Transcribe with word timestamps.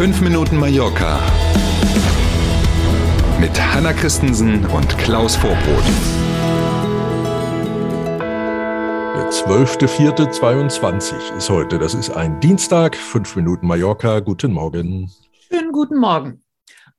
5 0.00 0.22
Minuten 0.22 0.56
Mallorca 0.56 1.20
mit 3.38 3.52
Hanna 3.60 3.92
Christensen 3.92 4.64
und 4.64 4.96
Klaus 4.96 5.36
Vorbrot. 5.36 5.84
Der 9.14 9.30
12.04.22 9.30 11.36
ist 11.36 11.50
heute. 11.50 11.78
Das 11.78 11.92
ist 11.92 12.08
ein 12.08 12.40
Dienstag, 12.40 12.96
5 12.96 13.36
Minuten 13.36 13.66
Mallorca. 13.66 14.20
Guten 14.20 14.54
Morgen. 14.54 15.10
Schönen 15.52 15.70
guten 15.70 15.98
Morgen. 15.98 16.42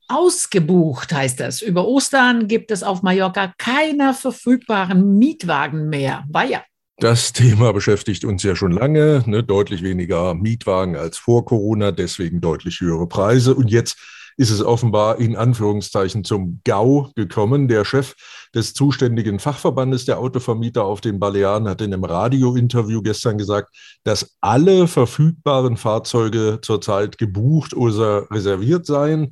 Ausgebucht 0.07 1.11
heißt 1.11 1.39
das. 1.39 1.63
Über 1.63 1.87
Ostern 1.87 2.47
gibt 2.47 2.69
es 2.69 2.83
auf 2.83 3.01
Mallorca 3.01 3.51
keine 3.57 4.13
verfügbaren 4.13 5.17
Mietwagen 5.17 5.89
mehr. 5.89 6.23
War 6.29 6.45
ja. 6.45 6.61
Das 7.01 7.33
Thema 7.33 7.73
beschäftigt 7.73 8.25
uns 8.25 8.43
ja 8.43 8.55
schon 8.55 8.71
lange. 8.71 9.23
Ne? 9.25 9.43
Deutlich 9.43 9.81
weniger 9.81 10.35
Mietwagen 10.35 10.95
als 10.95 11.17
vor 11.17 11.45
Corona, 11.45 11.91
deswegen 11.91 12.41
deutlich 12.41 12.79
höhere 12.79 13.07
Preise. 13.07 13.55
Und 13.55 13.71
jetzt 13.71 13.97
ist 14.37 14.51
es 14.51 14.63
offenbar 14.63 15.17
in 15.17 15.35
Anführungszeichen 15.35 16.23
zum 16.23 16.61
GAU 16.63 17.09
gekommen. 17.15 17.67
Der 17.67 17.85
Chef 17.85 18.13
des 18.53 18.75
zuständigen 18.75 19.39
Fachverbandes 19.39 20.05
der 20.05 20.19
Autovermieter 20.19 20.85
auf 20.85 21.01
den 21.01 21.19
Balearen 21.19 21.67
hat 21.67 21.81
in 21.81 21.91
einem 21.91 22.03
Radiointerview 22.03 23.01
gestern 23.01 23.39
gesagt, 23.39 23.75
dass 24.03 24.37
alle 24.39 24.87
verfügbaren 24.87 25.77
Fahrzeuge 25.77 26.59
zurzeit 26.61 27.17
gebucht 27.17 27.73
oder 27.73 28.29
reserviert 28.29 28.85
seien. 28.85 29.31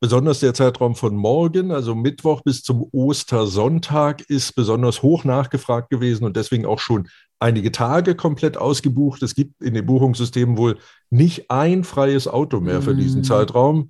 Besonders 0.00 0.38
der 0.38 0.54
Zeitraum 0.54 0.94
von 0.94 1.16
morgen, 1.16 1.72
also 1.72 1.96
Mittwoch 1.96 2.42
bis 2.42 2.62
zum 2.62 2.88
Ostersonntag, 2.92 4.22
ist 4.28 4.54
besonders 4.54 5.02
hoch 5.02 5.24
nachgefragt 5.24 5.90
gewesen 5.90 6.24
und 6.24 6.36
deswegen 6.36 6.66
auch 6.66 6.78
schon 6.78 7.08
einige 7.40 7.72
Tage 7.72 8.14
komplett 8.14 8.56
ausgebucht. 8.56 9.22
Es 9.22 9.34
gibt 9.34 9.60
in 9.62 9.74
den 9.74 9.86
Buchungssystemen 9.86 10.56
wohl 10.56 10.78
nicht 11.10 11.50
ein 11.50 11.82
freies 11.82 12.28
Auto 12.28 12.60
mehr 12.60 12.80
für 12.80 12.94
diesen 12.94 13.20
mhm. 13.20 13.24
Zeitraum. 13.24 13.88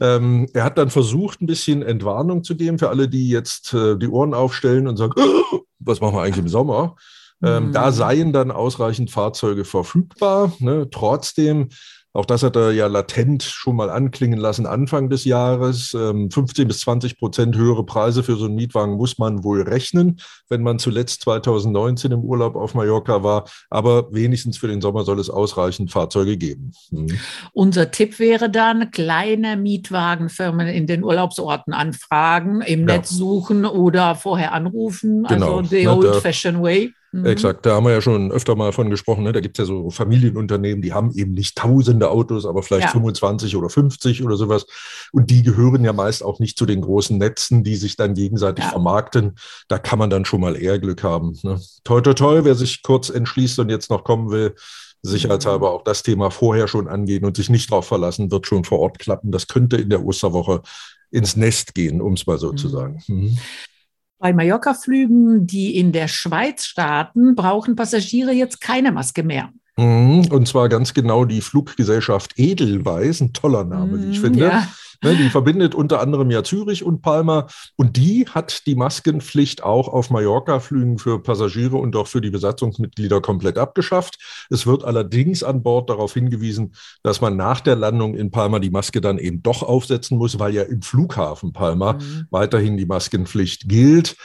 Ähm, 0.00 0.48
er 0.54 0.64
hat 0.64 0.78
dann 0.78 0.90
versucht, 0.90 1.40
ein 1.40 1.46
bisschen 1.46 1.82
Entwarnung 1.82 2.42
zu 2.42 2.56
geben 2.56 2.78
für 2.78 2.88
alle, 2.88 3.08
die 3.08 3.28
jetzt 3.28 3.74
äh, 3.74 3.98
die 3.98 4.08
Ohren 4.08 4.34
aufstellen 4.34 4.86
und 4.86 4.96
sagen, 4.96 5.14
oh, 5.16 5.60
was 5.78 6.00
machen 6.00 6.14
wir 6.14 6.22
eigentlich 6.22 6.38
im 6.38 6.48
Sommer? 6.48 6.96
Ähm, 7.42 7.68
mhm. 7.68 7.72
Da 7.72 7.92
seien 7.92 8.32
dann 8.32 8.50
ausreichend 8.50 9.10
Fahrzeuge 9.10 9.64
verfügbar. 9.64 10.52
Ne? 10.58 10.88
Trotzdem 10.90 11.68
auch 12.12 12.24
das 12.24 12.42
hat 12.42 12.56
er 12.56 12.72
ja 12.72 12.88
latent 12.88 13.44
schon 13.44 13.76
mal 13.76 13.88
anklingen 13.88 14.38
lassen 14.38 14.66
Anfang 14.66 15.10
des 15.10 15.24
Jahres. 15.24 15.90
15 15.90 16.62
ähm, 16.62 16.68
bis 16.68 16.80
20 16.80 17.18
Prozent 17.18 17.56
höhere 17.56 17.84
Preise 17.84 18.24
für 18.24 18.34
so 18.36 18.46
einen 18.46 18.56
Mietwagen 18.56 18.96
muss 18.96 19.18
man 19.18 19.44
wohl 19.44 19.62
rechnen, 19.62 20.20
wenn 20.48 20.62
man 20.62 20.80
zuletzt 20.80 21.22
2019 21.22 22.10
im 22.10 22.20
Urlaub 22.20 22.56
auf 22.56 22.74
Mallorca 22.74 23.22
war. 23.22 23.44
Aber 23.70 24.12
wenigstens 24.12 24.58
für 24.58 24.66
den 24.66 24.80
Sommer 24.80 25.04
soll 25.04 25.20
es 25.20 25.30
ausreichend 25.30 25.92
Fahrzeuge 25.92 26.36
geben. 26.36 26.72
Mhm. 26.90 27.18
Unser 27.52 27.92
Tipp 27.92 28.18
wäre 28.18 28.50
dann, 28.50 28.90
kleine 28.90 29.56
Mietwagenfirmen 29.56 30.66
in 30.66 30.88
den 30.88 31.04
Urlaubsorten 31.04 31.72
anfragen, 31.72 32.60
im 32.62 32.88
ja. 32.88 32.96
Netz 32.96 33.10
suchen 33.10 33.64
oder 33.64 34.16
vorher 34.16 34.52
anrufen. 34.52 35.24
Genau. 35.28 35.58
Also 35.58 35.68
the 35.70 35.86
old-fashioned 35.86 36.60
way. 36.60 36.92
Mhm. 37.12 37.26
Exakt, 37.26 37.66
da 37.66 37.74
haben 37.74 37.86
wir 37.86 37.92
ja 37.92 38.00
schon 38.00 38.30
öfter 38.30 38.54
mal 38.54 38.72
von 38.72 38.88
gesprochen. 38.88 39.24
Ne? 39.24 39.32
Da 39.32 39.40
gibt 39.40 39.58
es 39.58 39.62
ja 39.62 39.66
so 39.66 39.90
Familienunternehmen, 39.90 40.80
die 40.80 40.92
haben 40.92 41.12
eben 41.12 41.32
nicht 41.32 41.58
tausende 41.58 42.08
Autos, 42.08 42.46
aber 42.46 42.62
vielleicht 42.62 42.88
ja. 42.88 42.92
25 42.92 43.56
oder 43.56 43.68
50 43.68 44.22
oder 44.22 44.36
sowas. 44.36 44.66
Und 45.12 45.30
die 45.30 45.42
gehören 45.42 45.84
ja 45.84 45.92
meist 45.92 46.22
auch 46.22 46.38
nicht 46.38 46.56
zu 46.56 46.66
den 46.66 46.80
großen 46.80 47.18
Netzen, 47.18 47.64
die 47.64 47.76
sich 47.76 47.96
dann 47.96 48.14
gegenseitig 48.14 48.64
ja. 48.64 48.70
vermarkten. 48.70 49.36
Da 49.66 49.78
kann 49.78 49.98
man 49.98 50.10
dann 50.10 50.24
schon 50.24 50.40
mal 50.40 50.56
eher 50.56 50.78
Glück 50.78 51.02
haben. 51.02 51.36
Ne? 51.42 51.60
Toi, 51.82 52.00
toi, 52.00 52.14
toi, 52.14 52.44
wer 52.44 52.54
sich 52.54 52.82
kurz 52.82 53.10
entschließt 53.10 53.58
und 53.58 53.70
jetzt 53.70 53.90
noch 53.90 54.04
kommen 54.04 54.30
will, 54.30 54.54
sicherheitshalber 55.02 55.70
mhm. 55.70 55.76
auch 55.76 55.82
das 55.82 56.04
Thema 56.04 56.30
vorher 56.30 56.68
schon 56.68 56.86
angehen 56.86 57.24
und 57.24 57.36
sich 57.36 57.50
nicht 57.50 57.70
darauf 57.70 57.86
verlassen, 57.86 58.30
wird 58.30 58.46
schon 58.46 58.64
vor 58.64 58.78
Ort 58.78 59.00
klappen. 59.00 59.32
Das 59.32 59.48
könnte 59.48 59.76
in 59.76 59.90
der 59.90 60.04
Osterwoche 60.04 60.62
ins 61.10 61.34
Nest 61.34 61.74
gehen, 61.74 62.00
um 62.00 62.12
es 62.12 62.26
mal 62.26 62.38
so 62.38 62.52
mhm. 62.52 62.56
zu 62.56 62.68
sagen. 62.68 63.02
Mhm. 63.08 63.36
Bei 64.20 64.34
Mallorca-Flügen, 64.34 65.46
die 65.46 65.78
in 65.78 65.92
der 65.92 66.06
Schweiz 66.06 66.66
starten, 66.66 67.34
brauchen 67.34 67.74
Passagiere 67.74 68.32
jetzt 68.32 68.60
keine 68.60 68.92
Maske 68.92 69.22
mehr. 69.22 69.48
Mhm, 69.78 70.26
und 70.30 70.46
zwar 70.46 70.68
ganz 70.68 70.92
genau 70.92 71.24
die 71.24 71.40
Fluggesellschaft 71.40 72.32
Edelweiss, 72.36 73.22
ein 73.22 73.32
toller 73.32 73.64
Name, 73.64 73.98
wie 73.98 74.10
ich 74.10 74.18
mhm, 74.18 74.22
finde. 74.22 74.40
Ja. 74.40 74.68
Ne, 75.02 75.16
die 75.16 75.30
verbindet 75.30 75.74
unter 75.74 76.00
anderem 76.00 76.30
ja 76.30 76.44
Zürich 76.44 76.84
und 76.84 77.00
Palma 77.00 77.46
und 77.76 77.96
die 77.96 78.26
hat 78.28 78.66
die 78.66 78.74
Maskenpflicht 78.74 79.62
auch 79.62 79.88
auf 79.88 80.10
Mallorca-Flügen 80.10 80.98
für 80.98 81.22
Passagiere 81.22 81.78
und 81.78 81.96
auch 81.96 82.06
für 82.06 82.20
die 82.20 82.28
Besatzungsmitglieder 82.28 83.22
komplett 83.22 83.56
abgeschafft. 83.56 84.18
Es 84.50 84.66
wird 84.66 84.84
allerdings 84.84 85.42
an 85.42 85.62
Bord 85.62 85.88
darauf 85.88 86.12
hingewiesen, 86.12 86.74
dass 87.02 87.22
man 87.22 87.36
nach 87.36 87.60
der 87.60 87.76
Landung 87.76 88.14
in 88.14 88.30
Palma 88.30 88.58
die 88.58 88.68
Maske 88.68 89.00
dann 89.00 89.16
eben 89.16 89.42
doch 89.42 89.62
aufsetzen 89.62 90.18
muss, 90.18 90.38
weil 90.38 90.52
ja 90.52 90.64
im 90.64 90.82
Flughafen 90.82 91.54
Palma 91.54 91.94
mhm. 91.94 92.26
weiterhin 92.30 92.76
die 92.76 92.86
Maskenpflicht 92.86 93.70
gilt. 93.70 94.16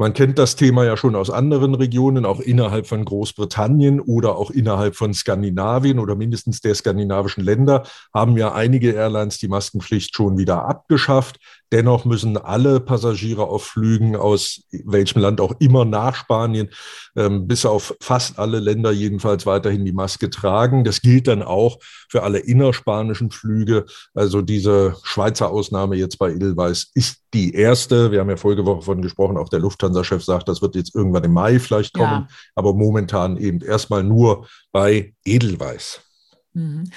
Man 0.00 0.12
kennt 0.12 0.38
das 0.38 0.54
Thema 0.54 0.84
ja 0.84 0.96
schon 0.96 1.16
aus 1.16 1.28
anderen 1.28 1.74
Regionen, 1.74 2.24
auch 2.24 2.38
innerhalb 2.38 2.86
von 2.86 3.04
Großbritannien 3.04 4.00
oder 4.00 4.36
auch 4.36 4.52
innerhalb 4.52 4.94
von 4.94 5.12
Skandinavien 5.12 5.98
oder 5.98 6.14
mindestens 6.14 6.60
der 6.60 6.76
skandinavischen 6.76 7.42
Länder 7.42 7.82
haben 8.14 8.36
ja 8.36 8.52
einige 8.52 8.92
Airlines 8.92 9.38
die 9.38 9.48
Maskenpflicht 9.48 10.14
schon 10.14 10.38
wieder 10.38 10.66
abgeschafft. 10.68 11.40
Dennoch 11.72 12.04
müssen 12.04 12.38
alle 12.38 12.80
Passagiere 12.80 13.42
auf 13.42 13.64
Flügen 13.64 14.16
aus 14.16 14.62
welchem 14.70 15.20
Land 15.20 15.40
auch 15.40 15.54
immer 15.58 15.84
nach 15.84 16.14
Spanien, 16.14 16.70
ähm, 17.14 17.46
bis 17.46 17.66
auf 17.66 17.94
fast 18.00 18.38
alle 18.38 18.58
Länder 18.58 18.90
jedenfalls 18.90 19.44
weiterhin 19.44 19.84
die 19.84 19.92
Maske 19.92 20.30
tragen. 20.30 20.84
Das 20.84 21.02
gilt 21.02 21.26
dann 21.26 21.42
auch 21.42 21.78
für 22.08 22.22
alle 22.22 22.38
innerspanischen 22.38 23.30
Flüge. 23.30 23.84
Also 24.14 24.40
diese 24.40 24.96
Schweizer 25.02 25.50
Ausnahme 25.50 25.96
jetzt 25.96 26.18
bei 26.18 26.32
Edelweiss 26.32 26.90
ist 26.94 27.18
die 27.34 27.52
erste. 27.52 28.10
Wir 28.10 28.20
haben 28.20 28.30
ja 28.30 28.36
Folgewoche 28.38 28.82
von 28.82 29.02
gesprochen. 29.02 29.36
Auch 29.36 29.50
der 29.50 29.60
Lufthansa-Chef 29.88 30.22
sagt, 30.22 30.48
das 30.48 30.62
wird 30.62 30.74
jetzt 30.76 30.94
irgendwann 30.94 31.24
im 31.24 31.32
Mai 31.32 31.58
vielleicht 31.58 31.94
kommen, 31.94 32.26
ja. 32.28 32.28
aber 32.54 32.74
momentan 32.74 33.36
eben 33.36 33.60
erstmal 33.60 34.02
nur 34.02 34.46
bei 34.72 35.14
Edelweiss. 35.24 36.00
Mhm. 36.54 36.90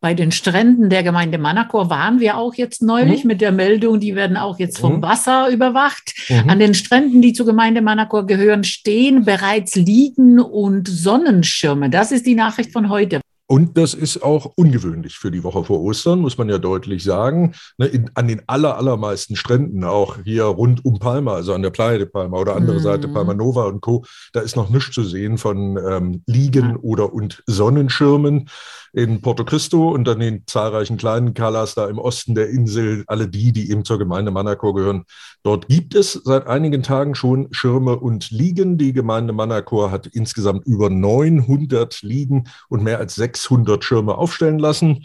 Bei 0.00 0.14
den 0.14 0.32
Stränden 0.32 0.90
der 0.90 1.04
Gemeinde 1.04 1.38
Manacor 1.38 1.88
waren 1.88 2.18
wir 2.18 2.36
auch 2.36 2.54
jetzt 2.54 2.82
neulich 2.82 3.22
mhm. 3.22 3.28
mit 3.28 3.40
der 3.40 3.52
Meldung, 3.52 4.00
die 4.00 4.16
werden 4.16 4.36
auch 4.36 4.58
jetzt 4.58 4.78
vom 4.78 4.96
mhm. 4.96 5.02
Wasser 5.02 5.48
überwacht. 5.48 6.14
Mhm. 6.28 6.50
An 6.50 6.58
den 6.58 6.74
Stränden, 6.74 7.22
die 7.22 7.32
zur 7.32 7.46
Gemeinde 7.46 7.82
Manacor 7.82 8.26
gehören, 8.26 8.64
stehen 8.64 9.24
bereits 9.24 9.76
Liegen 9.76 10.40
und 10.40 10.88
Sonnenschirme. 10.88 11.88
Das 11.88 12.10
ist 12.10 12.26
die 12.26 12.34
Nachricht 12.34 12.72
von 12.72 12.88
heute. 12.88 13.20
Und 13.52 13.76
das 13.76 13.92
ist 13.92 14.22
auch 14.22 14.46
ungewöhnlich 14.56 15.18
für 15.18 15.30
die 15.30 15.44
Woche 15.44 15.62
vor 15.62 15.82
Ostern, 15.82 16.20
muss 16.20 16.38
man 16.38 16.48
ja 16.48 16.56
deutlich 16.56 17.04
sagen. 17.04 17.52
Ne, 17.76 17.84
in, 17.84 18.10
an 18.14 18.26
den 18.26 18.40
aller, 18.46 18.78
allermeisten 18.78 19.36
Stränden, 19.36 19.84
auch 19.84 20.16
hier 20.24 20.44
rund 20.44 20.86
um 20.86 20.98
Palma, 20.98 21.34
also 21.34 21.52
an 21.52 21.60
der 21.60 21.68
Playa 21.68 21.98
de 21.98 22.06
Palma 22.06 22.38
oder 22.38 22.56
andere 22.56 22.76
mhm. 22.76 22.82
Seite, 22.82 23.08
Palma 23.08 23.34
Nova 23.34 23.64
und 23.64 23.82
Co., 23.82 24.06
da 24.32 24.40
ist 24.40 24.56
noch 24.56 24.70
nichts 24.70 24.94
zu 24.94 25.04
sehen 25.04 25.36
von 25.36 25.76
ähm, 25.76 26.22
Liegen 26.24 26.76
oder 26.76 27.12
und 27.12 27.42
Sonnenschirmen 27.46 28.48
in 28.94 29.20
Porto 29.22 29.44
Cristo 29.44 29.90
und 29.90 30.04
dann 30.04 30.20
den 30.20 30.46
zahlreichen 30.46 30.98
kleinen 30.98 31.34
Calas 31.34 31.74
da 31.74 31.88
im 31.88 31.98
Osten 31.98 32.34
der 32.34 32.50
Insel, 32.50 33.04
alle 33.06 33.26
die, 33.26 33.52
die 33.52 33.70
eben 33.70 33.84
zur 33.84 33.98
Gemeinde 33.98 34.30
Manacor 34.30 34.74
gehören. 34.74 35.04
Dort 35.42 35.68
gibt 35.68 35.94
es 35.94 36.12
seit 36.12 36.46
einigen 36.46 36.82
Tagen 36.82 37.14
schon 37.14 37.48
Schirme 37.52 37.98
und 37.98 38.30
Liegen. 38.30 38.76
Die 38.76 38.92
Gemeinde 38.92 39.32
Manacor 39.32 39.90
hat 39.90 40.06
insgesamt 40.06 40.66
über 40.66 40.90
900 40.90 42.02
Liegen 42.02 42.44
und 42.68 42.82
mehr 42.82 42.98
als 42.98 43.14
600 43.42 43.84
Schirme 43.84 44.16
aufstellen 44.16 44.58
lassen. 44.58 45.04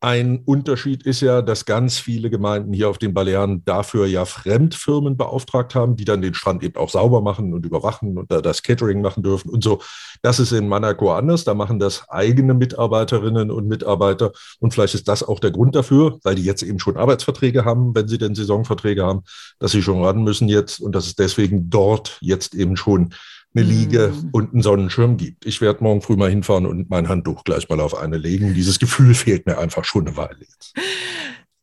Ein 0.00 0.42
Unterschied 0.44 1.04
ist 1.04 1.22
ja, 1.22 1.40
dass 1.40 1.64
ganz 1.64 1.96
viele 1.96 2.28
Gemeinden 2.28 2.74
hier 2.74 2.90
auf 2.90 2.98
den 2.98 3.14
Balearen 3.14 3.64
dafür 3.64 4.04
ja 4.04 4.26
Fremdfirmen 4.26 5.16
beauftragt 5.16 5.74
haben, 5.74 5.96
die 5.96 6.04
dann 6.04 6.20
den 6.20 6.34
Strand 6.34 6.62
eben 6.62 6.76
auch 6.76 6.90
sauber 6.90 7.22
machen 7.22 7.54
und 7.54 7.64
überwachen 7.64 8.18
und 8.18 8.30
da 8.30 8.42
das 8.42 8.62
Catering 8.62 9.00
machen 9.00 9.22
dürfen 9.22 9.48
und 9.48 9.64
so. 9.64 9.80
Das 10.20 10.40
ist 10.40 10.52
in 10.52 10.68
Monaco 10.68 11.14
anders. 11.14 11.44
Da 11.44 11.54
machen 11.54 11.78
das 11.78 12.06
eigene 12.10 12.52
Mitarbeiterinnen 12.52 13.50
und 13.50 13.66
Mitarbeiter. 13.66 14.32
Und 14.60 14.74
vielleicht 14.74 14.94
ist 14.94 15.08
das 15.08 15.22
auch 15.22 15.40
der 15.40 15.52
Grund 15.52 15.74
dafür, 15.74 16.18
weil 16.22 16.34
die 16.34 16.44
jetzt 16.44 16.62
eben 16.62 16.80
schon 16.80 16.98
Arbeitsverträge 16.98 17.64
haben, 17.64 17.94
wenn 17.94 18.06
sie 18.06 18.18
denn 18.18 18.34
Saisonverträge 18.34 19.06
haben, 19.06 19.22
dass 19.58 19.72
sie 19.72 19.82
schon 19.82 20.04
ran 20.04 20.22
müssen 20.22 20.50
jetzt 20.50 20.80
und 20.80 20.94
dass 20.94 21.06
es 21.06 21.14
deswegen 21.14 21.70
dort 21.70 22.18
jetzt 22.20 22.54
eben 22.54 22.76
schon 22.76 23.14
eine 23.54 23.64
Liege 23.64 24.08
mm. 24.08 24.28
und 24.32 24.52
einen 24.52 24.62
Sonnenschirm 24.62 25.16
gibt. 25.16 25.46
Ich 25.46 25.60
werde 25.60 25.82
morgen 25.82 26.02
früh 26.02 26.16
mal 26.16 26.30
hinfahren 26.30 26.66
und 26.66 26.90
mein 26.90 27.08
Handtuch 27.08 27.44
gleich 27.44 27.68
mal 27.68 27.80
auf 27.80 27.96
eine 27.96 28.16
legen. 28.16 28.54
Dieses 28.54 28.78
Gefühl 28.78 29.14
fehlt 29.14 29.46
mir 29.46 29.58
einfach 29.58 29.84
schon 29.84 30.06
eine 30.06 30.16
Weile 30.16 30.40
jetzt. 30.40 30.74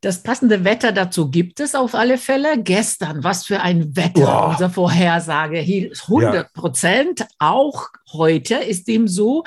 Das 0.02 0.24
passende 0.24 0.64
Wetter 0.64 0.92
dazu 0.94 1.30
gibt 1.30 1.60
es 1.60 1.76
auf 1.76 1.94
alle 1.94 2.18
Fälle. 2.18 2.64
Gestern, 2.64 3.24
was 3.24 3.46
für 3.46 3.62
ein 3.62 3.96
Wetter, 3.96 4.22
Boah. 4.22 4.50
unsere 4.50 4.72
Vorhersage 4.72 5.60
hielt 5.60 6.02
100 6.02 6.54
Prozent. 6.54 7.20
Ja. 7.20 7.28
Auch 7.38 7.90
heute 8.14 8.56
ist 8.56 8.88
dem 8.88 9.08
so. 9.08 9.44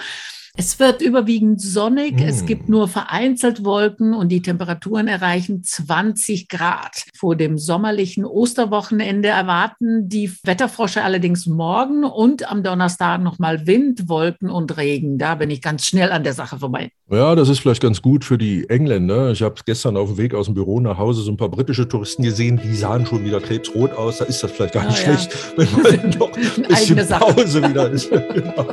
Es 0.56 0.78
wird 0.78 1.02
überwiegend 1.02 1.60
sonnig, 1.60 2.14
mm. 2.14 2.28
es 2.28 2.46
gibt 2.46 2.68
nur 2.68 2.86
vereinzelt 2.86 3.64
Wolken 3.64 4.14
und 4.14 4.28
die 4.28 4.40
Temperaturen 4.40 5.08
erreichen 5.08 5.64
20 5.64 6.48
Grad. 6.48 7.06
Vor 7.18 7.34
dem 7.34 7.58
sommerlichen 7.58 8.24
Osterwochenende 8.24 9.26
erwarten 9.26 10.08
die 10.08 10.30
Wetterfrosche 10.44 11.02
allerdings 11.02 11.46
morgen 11.46 12.04
und 12.04 12.48
am 12.48 12.62
Donnerstag 12.62 13.20
nochmal 13.20 13.66
Wind, 13.66 14.08
Wolken 14.08 14.48
und 14.48 14.76
Regen. 14.76 15.18
Da 15.18 15.34
bin 15.34 15.50
ich 15.50 15.60
ganz 15.60 15.86
schnell 15.86 16.12
an 16.12 16.22
der 16.22 16.34
Sache 16.34 16.56
vorbei. 16.60 16.92
Ja, 17.10 17.34
das 17.34 17.48
ist 17.48 17.58
vielleicht 17.58 17.82
ganz 17.82 18.00
gut 18.00 18.24
für 18.24 18.38
die 18.38 18.70
Engländer. 18.70 19.32
Ich 19.32 19.42
habe 19.42 19.56
gestern 19.66 19.96
auf 19.96 20.10
dem 20.10 20.18
Weg 20.18 20.34
aus 20.34 20.46
dem 20.46 20.54
Büro 20.54 20.78
nach 20.78 20.98
Hause 20.98 21.22
so 21.22 21.32
ein 21.32 21.36
paar 21.36 21.48
britische 21.48 21.88
Touristen 21.88 22.22
gesehen, 22.22 22.60
die 22.62 22.76
sahen 22.76 23.06
schon 23.06 23.24
wieder 23.24 23.40
krebsrot 23.40 23.92
aus. 23.94 24.18
Da 24.18 24.26
ist 24.26 24.40
das 24.40 24.52
vielleicht 24.52 24.74
gar 24.74 24.86
nicht 24.86 25.00
ah, 25.00 25.16
schlecht, 25.16 25.32
ja. 25.32 25.66
wenn 25.66 25.82
man 26.00 26.10
noch 26.18 26.36
ein 26.36 26.62
bisschen 26.62 27.08
Pause 27.08 27.68
wieder 27.68 27.90
ist. 27.90 28.08
genau. 28.34 28.66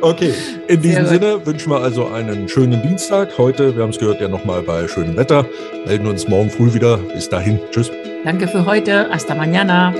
Okay, 0.00 0.32
in 0.68 0.82
diesem 0.82 1.06
Sinne 1.06 1.44
wünschen 1.44 1.70
wir 1.70 1.80
also 1.80 2.06
einen 2.08 2.48
schönen 2.48 2.82
Dienstag. 2.82 3.36
Heute, 3.38 3.74
wir 3.76 3.82
haben 3.82 3.90
es 3.90 3.98
gehört, 3.98 4.20
ja 4.20 4.28
nochmal 4.28 4.62
bei 4.62 4.86
schönem 4.88 5.16
Wetter. 5.16 5.46
Melden 5.86 6.06
uns 6.06 6.28
morgen 6.28 6.50
früh 6.50 6.72
wieder. 6.74 6.98
Bis 6.98 7.28
dahin. 7.28 7.58
Tschüss. 7.70 7.90
Danke 8.24 8.48
für 8.48 8.66
heute. 8.66 9.08
Hasta 9.10 9.34
mañana. 9.34 9.92